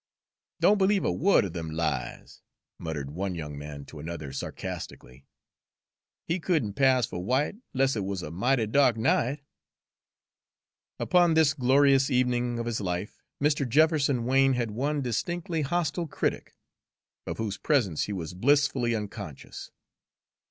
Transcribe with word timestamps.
"Don't 0.59 0.79
b'lieve 0.79 1.05
a 1.05 1.11
word 1.11 1.45
er 1.45 1.49
dem 1.49 1.69
lies," 1.69 2.41
muttered 2.79 3.11
one 3.11 3.35
young 3.35 3.55
man 3.55 3.85
to 3.85 3.99
another 3.99 4.33
sarcastically. 4.33 5.27
"He 6.25 6.39
could 6.39 6.63
n' 6.63 6.73
pass 6.73 7.05
fer 7.05 7.19
white, 7.19 7.57
'less'n 7.75 7.97
it 8.01 8.05
wuz 8.05 8.23
a 8.23 8.31
mighty 8.31 8.65
dark 8.65 8.97
night." 8.97 9.43
Upon 10.97 11.35
this 11.35 11.53
glorious 11.53 12.09
evening 12.09 12.57
of 12.57 12.65
his 12.65 12.81
life, 12.81 13.21
Mr. 13.39 13.69
Jefferson 13.69 14.25
Wain 14.25 14.53
had 14.53 14.71
one 14.71 15.03
distinctly 15.03 15.61
hostile 15.61 16.07
critic, 16.07 16.55
of 17.27 17.37
whose 17.37 17.59
presence 17.59 18.05
he 18.05 18.11
was 18.13 18.33
blissfully 18.33 18.95
unconscious. 18.95 19.69